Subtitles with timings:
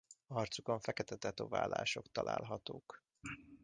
[0.27, 3.03] Arcukon fekete tetoválások találhatók.